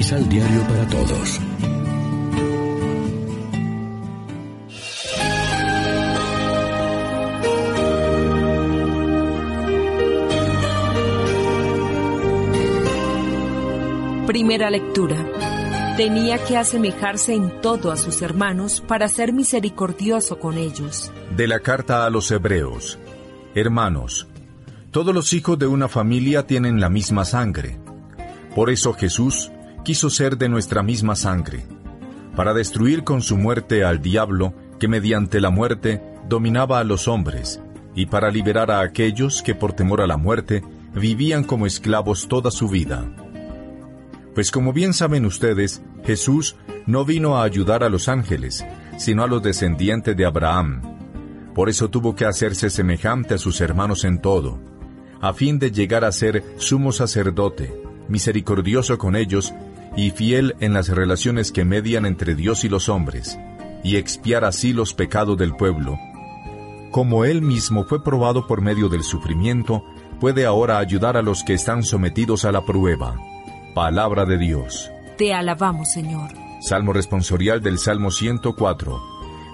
Misal 0.00 0.26
diario 0.30 0.62
para 0.62 0.86
todos. 0.88 1.40
Primera 14.26 14.70
lectura. 14.70 15.16
Tenía 15.98 16.42
que 16.46 16.56
asemejarse 16.56 17.34
en 17.34 17.60
todo 17.60 17.92
a 17.92 17.98
sus 17.98 18.22
hermanos 18.22 18.80
para 18.80 19.06
ser 19.06 19.34
misericordioso 19.34 20.38
con 20.38 20.56
ellos. 20.56 21.12
De 21.36 21.46
la 21.46 21.60
carta 21.60 22.06
a 22.06 22.10
los 22.10 22.30
Hebreos. 22.30 22.98
Hermanos, 23.54 24.26
todos 24.92 25.14
los 25.14 25.34
hijos 25.34 25.58
de 25.58 25.66
una 25.66 25.88
familia 25.88 26.46
tienen 26.46 26.80
la 26.80 26.88
misma 26.88 27.26
sangre. 27.26 27.78
Por 28.54 28.70
eso 28.70 28.94
Jesús 28.94 29.52
quiso 29.84 30.10
ser 30.10 30.36
de 30.36 30.48
nuestra 30.48 30.82
misma 30.82 31.16
sangre, 31.16 31.64
para 32.36 32.54
destruir 32.54 33.04
con 33.04 33.22
su 33.22 33.36
muerte 33.36 33.84
al 33.84 34.00
diablo 34.00 34.54
que 34.78 34.88
mediante 34.88 35.40
la 35.40 35.50
muerte 35.50 36.02
dominaba 36.28 36.78
a 36.78 36.84
los 36.84 37.08
hombres, 37.08 37.60
y 37.94 38.06
para 38.06 38.30
liberar 38.30 38.70
a 38.70 38.80
aquellos 38.80 39.42
que 39.42 39.54
por 39.54 39.72
temor 39.72 40.00
a 40.00 40.06
la 40.06 40.16
muerte 40.16 40.62
vivían 40.94 41.44
como 41.44 41.66
esclavos 41.66 42.28
toda 42.28 42.50
su 42.50 42.68
vida. 42.68 43.04
Pues 44.34 44.50
como 44.50 44.72
bien 44.72 44.94
saben 44.94 45.26
ustedes, 45.26 45.82
Jesús 46.04 46.56
no 46.86 47.04
vino 47.04 47.36
a 47.36 47.42
ayudar 47.42 47.84
a 47.84 47.88
los 47.88 48.08
ángeles, 48.08 48.64
sino 48.96 49.22
a 49.22 49.26
los 49.26 49.42
descendientes 49.42 50.16
de 50.16 50.24
Abraham. 50.24 50.82
Por 51.54 51.68
eso 51.68 51.90
tuvo 51.90 52.14
que 52.14 52.24
hacerse 52.24 52.70
semejante 52.70 53.34
a 53.34 53.38
sus 53.38 53.60
hermanos 53.60 54.04
en 54.04 54.20
todo, 54.20 54.60
a 55.20 55.32
fin 55.32 55.58
de 55.58 55.70
llegar 55.70 56.04
a 56.04 56.12
ser 56.12 56.44
sumo 56.56 56.92
sacerdote, 56.92 57.82
misericordioso 58.08 58.98
con 58.98 59.16
ellos 59.16 59.52
y 59.96 60.10
fiel 60.10 60.56
en 60.60 60.72
las 60.72 60.88
relaciones 60.88 61.52
que 61.52 61.64
median 61.64 62.06
entre 62.06 62.34
Dios 62.34 62.64
y 62.64 62.68
los 62.68 62.88
hombres, 62.88 63.38
y 63.82 63.96
expiar 63.96 64.44
así 64.44 64.72
los 64.72 64.94
pecados 64.94 65.36
del 65.36 65.54
pueblo. 65.56 65.98
Como 66.90 67.24
él 67.24 67.42
mismo 67.42 67.84
fue 67.84 68.02
probado 68.02 68.46
por 68.46 68.60
medio 68.60 68.88
del 68.88 69.02
sufrimiento, 69.02 69.84
puede 70.18 70.44
ahora 70.44 70.78
ayudar 70.78 71.16
a 71.16 71.22
los 71.22 71.44
que 71.44 71.54
están 71.54 71.82
sometidos 71.82 72.44
a 72.44 72.52
la 72.52 72.64
prueba. 72.64 73.16
Palabra 73.74 74.24
de 74.24 74.38
Dios. 74.38 74.90
Te 75.16 75.32
alabamos, 75.32 75.92
Señor. 75.92 76.30
Salmo 76.60 76.92
responsorial 76.92 77.62
del 77.62 77.78
Salmo 77.78 78.10
104. 78.10 79.00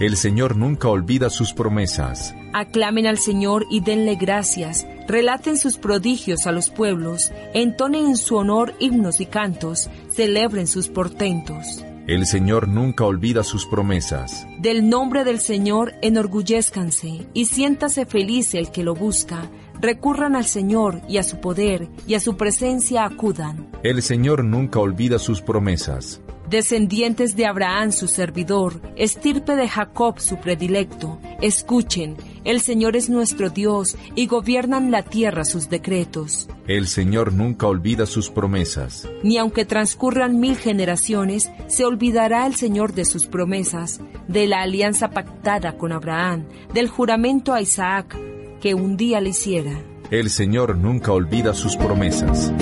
El 0.00 0.16
Señor 0.16 0.56
nunca 0.56 0.88
olvida 0.88 1.28
sus 1.30 1.52
promesas. 1.52 2.34
Aclamen 2.56 3.08
al 3.08 3.18
Señor 3.18 3.66
y 3.68 3.80
denle 3.80 4.14
gracias. 4.14 4.86
Relaten 5.08 5.58
sus 5.58 5.76
prodigios 5.76 6.46
a 6.46 6.52
los 6.52 6.70
pueblos. 6.70 7.32
Entonen 7.52 8.06
en 8.06 8.16
su 8.16 8.36
honor 8.36 8.74
himnos 8.78 9.20
y 9.20 9.26
cantos. 9.26 9.90
Celebren 10.12 10.68
sus 10.68 10.86
portentos. 10.86 11.84
El 12.06 12.26
Señor 12.26 12.68
nunca 12.68 13.04
olvida 13.04 13.42
sus 13.42 13.66
promesas. 13.66 14.46
Del 14.60 14.88
nombre 14.88 15.24
del 15.24 15.40
Señor 15.40 15.94
enorgullezcanse 16.00 17.26
y 17.34 17.46
siéntase 17.46 18.06
feliz 18.06 18.54
el 18.54 18.70
que 18.70 18.84
lo 18.84 18.94
busca. 18.94 19.50
Recurran 19.80 20.36
al 20.36 20.44
Señor 20.44 21.00
y 21.08 21.18
a 21.18 21.24
su 21.24 21.40
poder 21.40 21.88
y 22.06 22.14
a 22.14 22.20
su 22.20 22.36
presencia 22.36 23.04
acudan. 23.04 23.66
El 23.82 24.00
Señor 24.00 24.44
nunca 24.44 24.78
olvida 24.78 25.18
sus 25.18 25.42
promesas. 25.42 26.20
Descendientes 26.48 27.36
de 27.36 27.46
Abraham 27.46 27.90
su 27.90 28.06
servidor, 28.06 28.80
estirpe 28.96 29.56
de 29.56 29.66
Jacob 29.66 30.20
su 30.20 30.36
predilecto, 30.36 31.18
escuchen, 31.40 32.16
el 32.44 32.60
Señor 32.60 32.96
es 32.96 33.08
nuestro 33.08 33.50
Dios 33.50 33.96
y 34.14 34.26
gobiernan 34.26 34.90
la 34.90 35.02
tierra 35.02 35.44
sus 35.44 35.68
decretos. 35.68 36.48
El 36.66 36.86
Señor 36.86 37.32
nunca 37.32 37.66
olvida 37.66 38.06
sus 38.06 38.30
promesas. 38.30 39.08
Ni 39.22 39.38
aunque 39.38 39.64
transcurran 39.64 40.38
mil 40.38 40.56
generaciones, 40.56 41.50
se 41.66 41.84
olvidará 41.84 42.46
el 42.46 42.54
Señor 42.54 42.94
de 42.94 43.04
sus 43.04 43.26
promesas, 43.26 44.00
de 44.28 44.46
la 44.46 44.62
alianza 44.62 45.10
pactada 45.10 45.76
con 45.76 45.92
Abraham, 45.92 46.46
del 46.72 46.88
juramento 46.88 47.52
a 47.52 47.60
Isaac, 47.60 48.16
que 48.60 48.74
un 48.74 48.96
día 48.96 49.20
le 49.20 49.30
hiciera. 49.30 49.82
El 50.10 50.30
Señor 50.30 50.76
nunca 50.76 51.12
olvida 51.12 51.54
sus 51.54 51.76
promesas. 51.76 52.52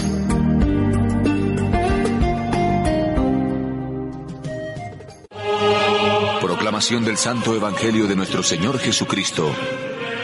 Proclamación 6.42 7.04
del 7.04 7.16
Santo 7.16 7.54
Evangelio 7.54 8.08
de 8.08 8.16
nuestro 8.16 8.42
Señor 8.42 8.76
Jesucristo, 8.80 9.48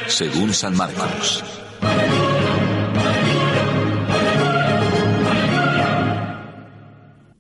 según 0.08 0.52
San 0.52 0.76
Marcos. 0.76 1.44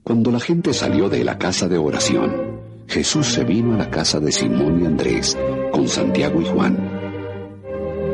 Cuando 0.04 0.30
la 0.30 0.38
gente 0.38 0.72
salió 0.72 1.08
de 1.08 1.24
la 1.24 1.38
casa 1.38 1.66
de 1.66 1.76
oración, 1.76 2.60
Jesús 2.86 3.26
se 3.26 3.42
vino 3.42 3.74
a 3.74 3.78
la 3.78 3.90
casa 3.90 4.20
de 4.20 4.30
Simón 4.30 4.80
y 4.80 4.86
Andrés 4.86 5.36
con 5.72 5.88
Santiago 5.88 6.40
y 6.40 6.44
Juan. 6.44 6.78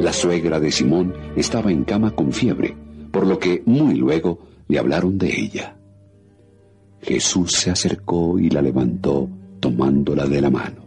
La 0.00 0.14
suegra 0.14 0.60
de 0.60 0.72
Simón 0.72 1.14
estaba 1.36 1.70
en 1.72 1.84
cama 1.84 2.12
con 2.12 2.32
fiebre, 2.32 2.74
por 3.12 3.26
lo 3.26 3.38
que 3.38 3.62
muy 3.66 3.96
luego 3.96 4.38
le 4.68 4.78
hablaron 4.78 5.18
de 5.18 5.28
ella. 5.28 5.76
Jesús 7.02 7.52
se 7.52 7.70
acercó 7.70 8.38
y 8.38 8.48
la 8.48 8.62
levantó 8.62 9.28
tomándola 9.64 10.26
de 10.26 10.42
la 10.42 10.50
mano. 10.50 10.84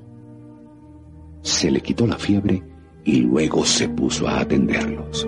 Se 1.42 1.72
le 1.72 1.82
quitó 1.82 2.06
la 2.06 2.20
fiebre 2.20 2.62
y 3.04 3.22
luego 3.22 3.66
se 3.66 3.90
puso 3.90 4.28
a 4.28 4.42
atenderlos. 4.42 5.28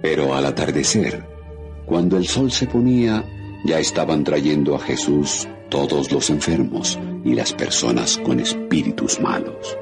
Pero 0.00 0.32
al 0.32 0.46
atardecer, 0.46 1.26
cuando 1.86 2.16
el 2.16 2.28
sol 2.28 2.52
se 2.52 2.68
ponía, 2.68 3.24
ya 3.64 3.80
estaban 3.80 4.22
trayendo 4.22 4.76
a 4.76 4.78
Jesús 4.78 5.48
todos 5.68 6.12
los 6.12 6.30
enfermos 6.30 6.96
y 7.24 7.34
las 7.34 7.52
personas 7.54 8.18
con 8.18 8.38
espíritus 8.38 9.20
malos. 9.20 9.76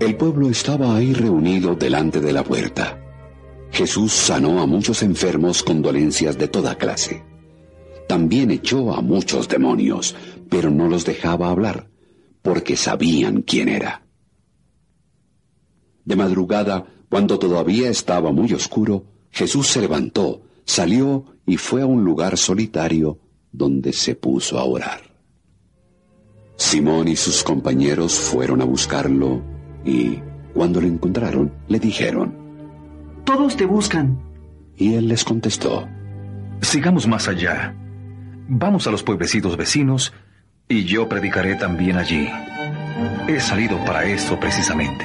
El 0.00 0.16
pueblo 0.16 0.48
estaba 0.48 0.96
ahí 0.96 1.12
reunido 1.12 1.74
delante 1.74 2.22
de 2.22 2.32
la 2.32 2.42
puerta. 2.42 3.02
Jesús 3.70 4.14
sanó 4.14 4.62
a 4.62 4.66
muchos 4.66 5.02
enfermos 5.02 5.62
con 5.62 5.82
dolencias 5.82 6.38
de 6.38 6.48
toda 6.48 6.76
clase. 6.76 7.22
También 8.06 8.50
echó 8.50 8.94
a 8.94 9.00
muchos 9.00 9.48
demonios, 9.48 10.14
pero 10.48 10.70
no 10.70 10.88
los 10.88 11.04
dejaba 11.04 11.50
hablar, 11.50 11.88
porque 12.42 12.76
sabían 12.76 13.42
quién 13.42 13.68
era. 13.68 14.02
De 16.04 16.14
madrugada, 16.14 16.86
cuando 17.08 17.38
todavía 17.38 17.90
estaba 17.90 18.32
muy 18.32 18.52
oscuro, 18.52 19.04
Jesús 19.30 19.66
se 19.66 19.80
levantó, 19.80 20.42
salió 20.64 21.24
y 21.46 21.56
fue 21.56 21.82
a 21.82 21.86
un 21.86 22.04
lugar 22.04 22.36
solitario 22.36 23.18
donde 23.52 23.92
se 23.92 24.14
puso 24.14 24.58
a 24.58 24.64
orar. 24.64 25.00
Simón 26.56 27.08
y 27.08 27.16
sus 27.16 27.42
compañeros 27.42 28.14
fueron 28.14 28.62
a 28.62 28.64
buscarlo 28.64 29.42
y, 29.84 30.20
cuando 30.54 30.80
lo 30.80 30.86
encontraron, 30.86 31.52
le 31.68 31.78
dijeron, 31.78 32.34
Todos 33.24 33.56
te 33.56 33.66
buscan. 33.66 34.18
Y 34.76 34.94
él 34.94 35.08
les 35.08 35.24
contestó, 35.24 35.86
Sigamos 36.62 37.06
más 37.06 37.28
allá. 37.28 37.74
Vamos 38.48 38.86
a 38.86 38.90
los 38.90 39.02
pueblecitos 39.02 39.56
vecinos 39.56 40.12
y 40.68 40.84
yo 40.84 41.08
predicaré 41.08 41.56
también 41.56 41.96
allí. 41.96 42.28
He 43.28 43.40
salido 43.40 43.76
para 43.84 44.04
esto 44.04 44.38
precisamente. 44.38 45.04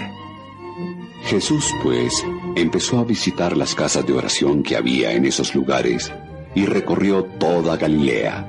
Jesús, 1.24 1.74
pues, 1.82 2.26
empezó 2.56 3.00
a 3.00 3.04
visitar 3.04 3.56
las 3.58 3.74
casas 3.76 4.06
de 4.06 4.14
oración 4.14 4.64
que 4.64 4.76
había 4.76 5.12
en 5.14 5.26
esos 5.26 5.56
lugares 5.56 6.12
y 6.56 6.66
recorrió 6.66 7.24
toda 7.24 7.78
Galilea. 7.78 8.48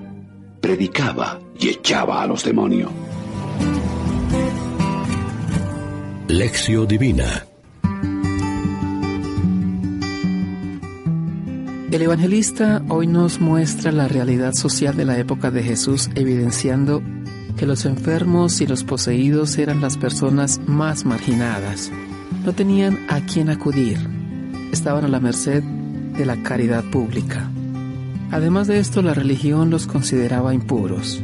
Predicaba 0.61 1.39
y 1.59 1.69
echaba 1.69 2.23
a 2.23 2.27
los 2.27 2.45
demonios. 2.45 2.91
Lección 6.29 6.87
Divina 6.87 7.47
El 11.93 12.01
evangelista 12.01 12.83
hoy 12.89 13.07
nos 13.07 13.39
muestra 13.39 13.93
la 13.93 14.09
realidad 14.09 14.55
social 14.55 14.97
de 14.97 15.05
la 15.05 15.19
época 15.19 15.51
de 15.51 15.63
Jesús, 15.63 16.09
evidenciando 16.15 17.03
que 17.59 17.67
los 17.67 17.85
enfermos 17.85 18.63
y 18.63 18.67
los 18.67 18.83
poseídos 18.83 19.59
eran 19.59 19.83
las 19.83 19.99
personas 19.99 20.59
más 20.67 21.05
marginadas. 21.05 21.93
No 22.47 22.55
tenían 22.55 22.99
a 23.11 23.21
quién 23.21 23.51
acudir. 23.51 23.99
Estaban 24.73 25.05
a 25.05 25.09
la 25.09 25.21
merced 25.21 25.63
de 25.63 26.25
la 26.25 26.43
caridad 26.43 26.83
pública. 26.91 27.51
Además 28.31 28.69
de 28.69 28.79
esto, 28.79 29.03
la 29.03 29.13
religión 29.13 29.69
los 29.69 29.87
consideraba 29.87 30.55
impuros. 30.55 31.23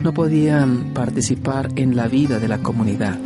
No 0.00 0.12
podían 0.12 0.92
participar 0.92 1.68
en 1.76 1.94
la 1.94 2.08
vida 2.08 2.40
de 2.40 2.48
la 2.48 2.58
comunidad. 2.58 3.16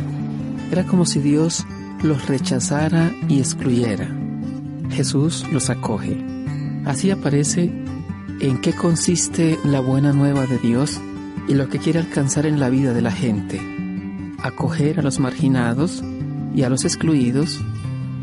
Era 0.71 0.85
como 0.85 1.07
si 1.07 1.19
Dios 1.19 1.65
los 2.03 2.27
rechazara 2.27 3.11
y 3.27 3.39
excluyera. 3.39 4.07
Jesús 4.91 5.47
los 5.51 5.71
acoge. 5.71 6.28
Así 6.85 7.11
aparece 7.11 7.71
en 8.39 8.61
qué 8.61 8.73
consiste 8.73 9.59
la 9.63 9.79
buena 9.79 10.13
nueva 10.13 10.45
de 10.45 10.57
Dios 10.57 10.99
y 11.47 11.55
lo 11.55 11.67
que 11.67 11.79
quiere 11.79 11.99
alcanzar 11.99 12.45
en 12.45 12.59
la 12.59 12.69
vida 12.69 12.93
de 12.93 13.01
la 13.01 13.11
gente. 13.11 13.59
Acoger 14.41 14.99
a 14.99 15.03
los 15.03 15.19
marginados 15.19 16.03
y 16.55 16.63
a 16.63 16.69
los 16.69 16.85
excluidos 16.85 17.59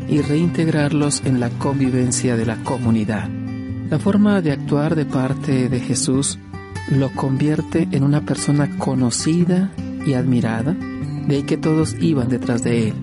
y 0.09 0.21
reintegrarlos 0.21 1.21
en 1.25 1.39
la 1.39 1.49
convivencia 1.49 2.35
de 2.35 2.45
la 2.45 2.57
comunidad. 2.63 3.29
La 3.89 3.99
forma 3.99 4.41
de 4.41 4.51
actuar 4.51 4.95
de 4.95 5.05
parte 5.05 5.69
de 5.69 5.79
Jesús 5.79 6.39
lo 6.89 7.11
convierte 7.11 7.87
en 7.91 8.03
una 8.03 8.21
persona 8.21 8.77
conocida 8.77 9.71
y 10.05 10.13
admirada, 10.13 10.73
de 10.73 11.35
ahí 11.35 11.43
que 11.43 11.57
todos 11.57 11.95
iban 11.99 12.29
detrás 12.29 12.63
de 12.63 12.89
él. 12.89 12.93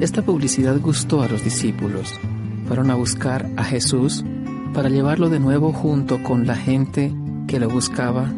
Esta 0.00 0.22
publicidad 0.22 0.78
gustó 0.80 1.22
a 1.22 1.28
los 1.28 1.44
discípulos. 1.44 2.18
Fueron 2.66 2.90
a 2.90 2.94
buscar 2.94 3.48
a 3.56 3.64
Jesús 3.64 4.24
para 4.72 4.88
llevarlo 4.88 5.28
de 5.28 5.40
nuevo 5.40 5.72
junto 5.72 6.22
con 6.22 6.46
la 6.46 6.56
gente 6.56 7.12
que 7.46 7.60
lo 7.60 7.68
buscaba 7.68 8.32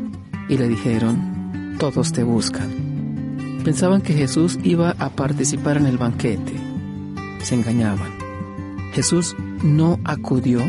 y 0.49 0.59
le 0.59 0.69
dijeron, 0.69 1.77
todos 1.79 2.13
te 2.13 2.23
buscan. 2.23 3.63
Pensaban 3.65 4.03
que 4.03 4.15
Jesús 4.15 4.59
iba 4.63 4.91
a 4.99 5.11
participar 5.11 5.77
en 5.77 5.87
el 5.87 5.97
banquete. 5.97 6.53
Se 7.43 7.55
engañaban. 7.55 8.13
Jesús 8.93 9.35
no 9.63 9.99
acudió 10.05 10.61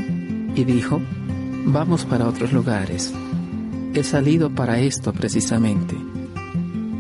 y 0.56 0.64
dijo, 0.64 1.02
vamos 1.66 2.06
para 2.06 2.28
otros 2.28 2.54
lugares. 2.54 3.14
He 3.94 4.04
salido 4.04 4.50
para 4.50 4.80
esto 4.80 5.14
precisamente. 5.14 5.96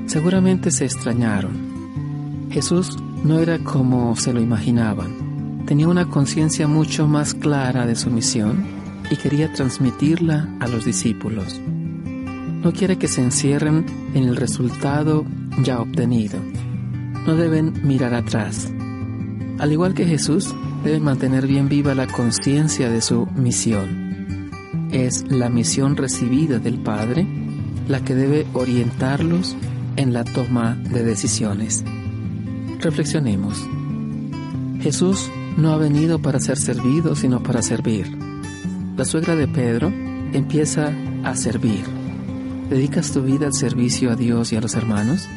Seguramente 0.07 0.71
se 0.71 0.85
extrañaron. 0.85 2.47
Jesús 2.51 2.97
no 3.23 3.39
era 3.39 3.59
como 3.59 4.15
se 4.15 4.33
lo 4.33 4.41
imaginaban. 4.41 5.24
Tenía 5.65 5.87
una 5.87 6.05
conciencia 6.05 6.67
mucho 6.67 7.07
más 7.07 7.33
clara 7.33 7.87
de 7.87 7.95
su 7.95 8.11
misión 8.11 8.65
y 9.09 9.15
quería 9.15 9.51
transmitirla 9.51 10.47
a 10.59 10.67
los 10.67 10.85
discípulos. 10.85 11.59
No 11.63 12.71
quiere 12.71 12.97
que 12.97 13.07
se 13.07 13.23
encierren 13.23 13.85
en 14.13 14.23
el 14.23 14.35
resultado 14.35 15.25
ya 15.63 15.79
obtenido. 15.79 16.39
No 17.25 17.35
deben 17.35 17.73
mirar 17.83 18.13
atrás. 18.13 18.71
Al 19.57 19.71
igual 19.71 19.95
que 19.95 20.05
Jesús, 20.05 20.53
deben 20.83 21.03
mantener 21.03 21.47
bien 21.47 21.67
viva 21.67 21.95
la 21.95 22.07
conciencia 22.07 22.89
de 22.89 23.01
su 23.01 23.25
misión. 23.35 24.51
Es 24.91 25.25
la 25.31 25.49
misión 25.49 25.97
recibida 25.97 26.59
del 26.59 26.77
Padre 26.77 27.25
la 27.87 28.03
que 28.03 28.13
debe 28.13 28.45
orientarlos 28.53 29.55
en 29.95 30.13
la 30.13 30.23
toma 30.23 30.75
de 30.75 31.03
decisiones. 31.03 31.83
Reflexionemos. 32.79 33.67
Jesús 34.81 35.31
no 35.57 35.71
ha 35.71 35.77
venido 35.77 36.19
para 36.19 36.39
ser 36.39 36.57
servido, 36.57 37.15
sino 37.15 37.41
para 37.41 37.61
servir. 37.61 38.17
La 38.97 39.05
suegra 39.05 39.35
de 39.35 39.47
Pedro 39.47 39.91
empieza 40.33 40.91
a 41.23 41.35
servir. 41.35 41.83
¿Dedicas 42.69 43.11
tu 43.11 43.21
vida 43.21 43.45
al 43.45 43.53
servicio 43.53 44.11
a 44.11 44.15
Dios 44.15 44.51
y 44.51 44.55
a 44.55 44.61
los 44.61 44.75
hermanos? 44.75 45.27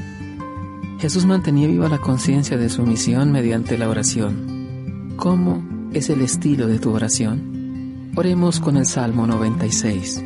Jesús 0.99 1.27
mantenía 1.27 1.69
viva 1.69 1.89
la 1.89 1.99
conciencia 1.99 2.57
de 2.57 2.69
su 2.69 2.83
misión 2.83 3.31
mediante 3.31 3.79
la 3.79 3.89
oración. 3.89 5.15
¿Cómo 5.17 5.63
es 5.93 6.11
el 6.11 6.23
estilo 6.23 6.67
de 6.67 6.79
tu 6.79 6.93
oración? 6.93 8.11
Oremos 8.17 8.59
con 8.59 8.77
el 8.77 8.87
Salmo 8.87 9.27
96. 9.27 10.25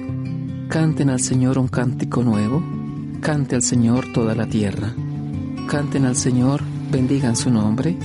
Canten 0.68 1.10
al 1.10 1.20
Señor 1.20 1.58
un 1.58 1.68
cántico 1.68 2.22
nuevo, 2.22 2.64
cante 3.20 3.56
al 3.56 3.62
Señor 3.62 4.06
toda 4.14 4.34
la 4.34 4.46
tierra. 4.46 4.94
Canten 5.68 6.06
al 6.06 6.16
Señor, 6.16 6.62
bendigan 6.90 7.36
su 7.36 7.50
nombre, 7.50 7.98